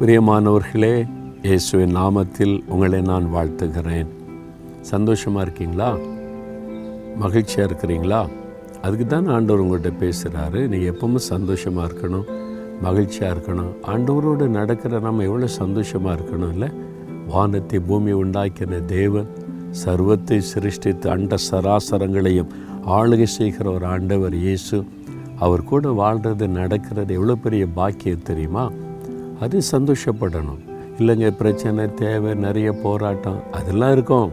[0.00, 1.06] பிரியமானவர்களே
[1.42, 4.08] இயேசுவின் நாமத்தில் உங்களை நான் வாழ்த்துகிறேன்.
[4.80, 5.96] சந்தோஷமாக இருக்கீங்களா?
[7.16, 8.28] மகிழ்ச்சியாக இருக்கிறீங்களா?
[8.82, 12.26] அதுக்கு தான் ஆண்டவர் உங்கள்கிட்ட பேசுகிறாரு நீங்கள் எப்பவுமே சந்தோஷமாக இருக்கணும்
[12.82, 13.72] மகிழ்ச்சியாக இருக்கணும்.
[13.92, 16.68] ஆண்டவரோடு நடக்கிற நம்ம எவ்வளோ சந்தோஷமாக இருக்கணும் இல்லை?
[17.26, 19.30] வானத்தை பூமி உண்டாக்கின தேவன்
[19.70, 22.52] சர்வத்தை சிருஷ்டித்து அண்ட சராசரங்களையும்
[22.98, 24.84] ஆளுகை செய்கிற ஒரு ஆண்டவர் இயேசு.
[25.38, 28.66] அவர் கூட வாழ்கிறது நடக்கிறது எவ்வளோ பெரிய பாக்கியம் தெரியுமா?
[29.40, 30.62] அது சந்தோஷப்படணும்.
[30.98, 34.32] இல்லைங்க பிரச்சனை தேவை நிறைய போராட்டம் அதெல்லாம் இருக்கும்.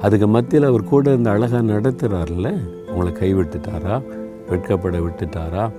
[0.00, 2.58] அதுக்கு மத்தியில் அவர் கூட இந்த அழகாக நடத்துகிறார்ல
[2.88, 4.02] உங்களை கைவிட்டுட்டாரா?
[4.50, 5.70] வெட்கப்பட விட்டுட்டாரா?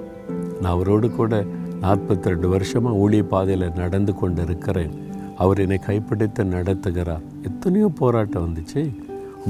[0.62, 1.46] நான் அவரோடு கூட
[1.82, 5.06] நாற்பத்தி ரெண்டு வருஷமாக ஊழிய பாதையில் நடந்து கொண்டு இருக்கிறேன்
[5.38, 7.22] அவர் என்னை கைப்பிடித்து நடத்துகிறார்.
[7.42, 8.96] எத்தனையோ போராட்டம் வந்துச்சு.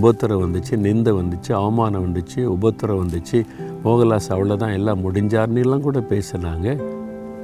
[0.02, 3.46] உபத்திரம் வந்துச்சு நிந்தை வந்துச்சு அவமானம் வந்துச்சு உபத்திரம் வந்துச்சு.
[3.84, 6.84] மோகலாஸ் அவ்வளோதான் எல்லாம் முடிஞ்சார்னெல்லாம் கூட பேசினாங்க.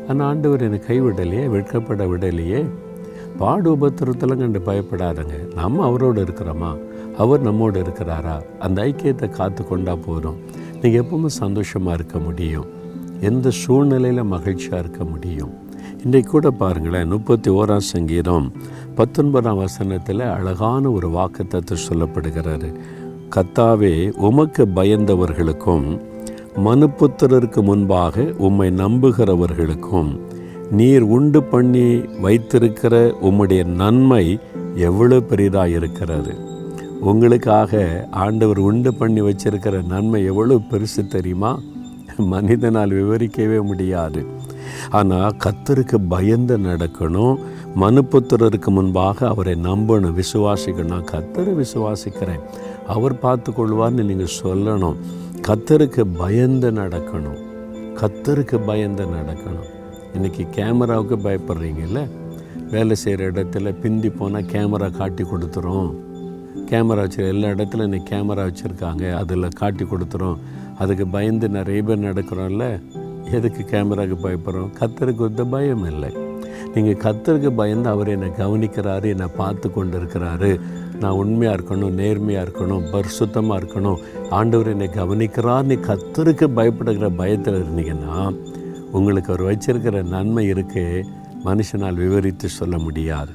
[0.08, 2.70] ஆனால் ஆண்டவர் என்னை கைவிடலையே வெட்கப்பட விடலையே.
[3.38, 5.54] பாடு உபத்திரத்தெல்லாம் கண்டு பயப்படாதங்க.
[5.54, 6.78] நம்ம அவரோடு இருக்கிறோமா?
[7.18, 8.42] அவர் நம்மோடு இருக்கிறாரா?
[8.60, 10.38] அந்த ஐக்கியத்தை காத்து கொண்டா போதும்.
[10.82, 12.66] நீங்கள் எப்பவுமே சந்தோஷமாக இருக்க முடியும்.
[13.22, 15.54] எந்த சூழ்நிலையில் மகிழ்ச்சியாக இருக்க முடியும்.
[16.04, 18.52] இன்றைக்கு கூட பாருங்களேன் முப்பத்தி ஓராம் சங்கீதம்
[18.96, 22.74] பத்தொன்பதாம் வசனத்தில் அழகான ஒரு வாக்குத்தத்தை சொல்லப்படுகிறாரு.
[23.36, 26.02] கத்தாவே உமக்கு பயந்தவர்களுக்கும்
[26.58, 30.20] மனுப்புத்திரருக்கு முன்பாக உம்மை நம்புகிறவர்களுக்கும்
[30.72, 34.40] நீர் உண்டு பண்ணி வைத்திருக்கிற உம்முடைய நன்மை
[34.76, 36.36] எவ்வளோ பெரிதாக இருக்கிறது
[37.02, 41.60] உங்களுக்காக ஆண்டவர் உண்டு பண்ணி வச்சிருக்கிற நன்மை எவ்வளோ பெருசு தெரியுமா?
[42.18, 44.26] மனிதனால் விவரிக்கவே முடியாது.
[44.90, 47.38] ஆனால் கத்தருக்கு பயந்து நடக்கணும்.
[47.76, 50.22] மனுப்புத்திரருக்கு முன்பாக அவரை நம்பணும்.
[50.22, 50.84] விசுவாசிக்கணும்.
[50.84, 52.42] நான் கத்தரை விசுவாசிக்கிறேன்.
[52.88, 54.96] அவர் பார்த்து கொள்வார்னு நீங்கள் சொல்லணும்.
[55.48, 57.40] கத்தருக்கு பயந்து நடக்கணும்.
[57.96, 59.66] கத்தருக்கு பயந்து நடக்கணும்.
[60.18, 62.10] இன்றைக்கி கேமராவுக்கு பயப்படுறீங்கல்ல?
[62.72, 65.94] வேலை செய்கிற இடத்துல பிந்தி போனால் கேமரா காட்டி கொடுத்துரும்.
[66.66, 69.14] கேமரா வச்சு எல்லா இடத்துல இன்னைக்கு கேமரா வச்சுருக்காங்க.
[69.14, 70.38] அதில் காட்டி கொடுத்துரும்.
[70.78, 72.82] அதுக்கு பயந்து நிறைய பேர் நடக்கிறோம்ல?
[73.32, 74.70] எதுக்கு கேமராவுக்கு பயப்படுறோம்?
[74.80, 76.14] கத்தருக்கு வந்து பயம் இல்லை.
[76.76, 80.60] நீங்கள் கத்தருக்கு பயந்து அவர் என்னை கவனிக்கிறாரு என்னை பார்த்து கொண்டு இருக்கிறாரு
[81.00, 84.00] நான் உண்மையாக இருக்கணும் நேர்மையாக இருக்கணும் பரிசுத்தமாக இருக்கணும்.
[84.30, 88.36] ஆண்டவர் என்னை கவனிக்கிறார்னு கத்தருக்கு பயப்படுகிற பயத்தில் இருந்தீங்கன்னா
[88.92, 91.06] உங்களுக்கு அவர் வச்சிருக்கிற நன்மை இருக்கு
[91.46, 93.32] மனுஷனால் விவரித்து சொல்ல முடியாது.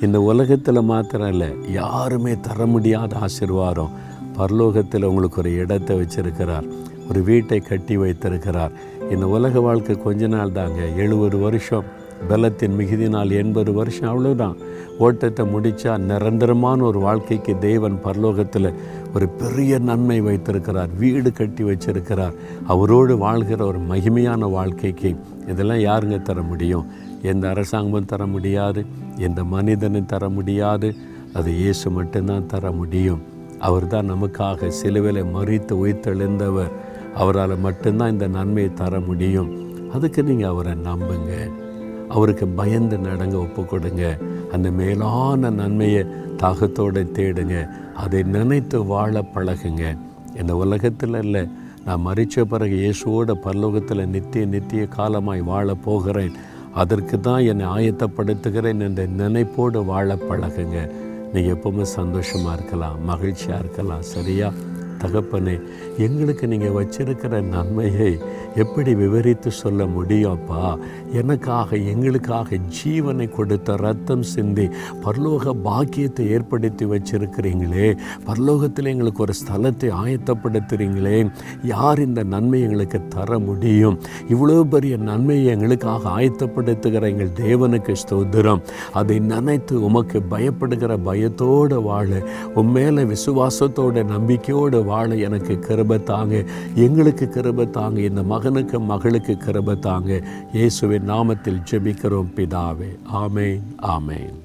[0.00, 3.94] இந்த உலகத்தில் மாத்திரம் இல்லை யாருமே தர முடியாத ஆசிர்வாதம்.
[4.38, 6.68] பரலோகத்தில் உங்களுக்கு ஒரு இடத்தை வச்சிருக்கிறார்
[7.08, 8.70] ஒரு வீட்டை கட்டி வைத்திருக்கிறார்.
[9.10, 11.84] இந்த உலக வாழ்க்கை கொஞ்ச நாள் தாங்க எழுபது வருஷம்.
[12.28, 14.56] பலத்தின் மிகுதினால் எண்பது வருஷம் அவ்வளோதான்
[14.98, 18.74] ஓட்டத்தை முடித்தா நிரந்தரமான ஒரு வாழ்க்கைக்கு தேவன் பரலோகத்தில்
[19.14, 22.34] ஒரு பெரிய நன்மை வைத்திருக்கிறார் வீடு கட்டி வச்சிருக்கிறார்.
[22.66, 26.86] அவரோடு வாழ்கிற ஒரு மகிமையான வாழ்க்கைக்கு இதெல்லாம் யாருங்க தர முடியும்?
[27.22, 28.84] எந்த அரசாங்கமும் தர முடியாது
[29.16, 30.94] எந்த மனிதனும் தர முடியாது
[31.34, 33.22] அது இயேசு மட்டும்தான் தர முடியும்.
[33.58, 36.70] அவர் தான் நமக்காக சிலுவையில் மறித்து உயிர்த்தெழுந்தவர்.
[37.14, 39.66] அவரால் மட்டும்தான் இந்த நன்மையை தர முடியும்.
[39.92, 41.50] அதுக்கு நீங்கள் அவரை நம்புங்க.
[42.14, 44.04] அவருக்கு பயந்து நடங்க ஒப்பு கொடுங்க
[44.54, 46.02] அந்த மேலான நன்மையை
[46.42, 47.56] தாகத்தோடு தேடுங்க.
[48.02, 49.84] அதை நினைத்து வாழ பழகுங்க.
[50.40, 51.42] இந்த உலகத்தில் இல்லை
[51.86, 56.34] நான் மறித்த பிறகு இயேசுவோட பல்லோகத்தில் நித்திய நித்திய காலமாய் வாழ போகிறேன்.
[56.82, 60.78] அதற்கு தான் என்னை ஆயத்தப்படுத்துகிறேன் என்ற நினைப்போடு வாழ பழகுங்க.
[61.32, 64.50] நீங்கள் எப்பவுமே சந்தோஷமாக இருக்கலாம் மகிழ்ச்சியாக இருக்கலாம் சரியா?
[65.02, 65.60] தகப்பனே
[65.98, 68.18] எங்களுக்கு நீங்கள் வச்சிருக்கிற நன்மையை
[68.56, 70.78] எப்படி விவரித்து சொல்ல முடியும்ப்பா?
[71.12, 74.68] எனக்காக எங்களுக்காக ஜீவனை கொடுத்த ரத்தம் சிந்தி
[75.04, 77.98] பரலோக பாக்கியத்தை ஏற்படுத்தி வச்சிருக்கிறீங்களே.
[78.26, 81.30] பரலோகத்தில் எங்களுக்கு ஒரு ஸ்தலத்தை ஆயத்தப்படுத்துகிறீங்களே
[81.62, 83.98] யார் இந்த நன்மை எங்களுக்கு தர முடியும்?
[84.28, 88.62] இவ்வளோ பெரிய நன்மையை எங்களுக்காக ஆயத்தப்படுத்துகிற எங்கள் தேவனுக்கு ஸ்தோத்திரம்.
[88.92, 92.22] அதை நினைத்து உமக்கு பயப்படுகிற பயத்தோடு வாழ.
[92.54, 96.34] உன் மேலே விசுவாசத்தோட நம்பிக்கையோடு வாழ எனக்கு கிருபை தாங்க.
[96.86, 98.00] எங்களுக்கு கிருபை தாங்க.
[98.10, 100.20] இந்த மகனுக்கு மகளுக்கு கிருபை தாங்க.
[100.52, 102.90] இயேசுவின் நாமத்தில் ஜெபிக்கிறோம் பிதாவே.
[103.24, 103.64] ஆமேன்
[103.96, 104.38] ஆமேன்.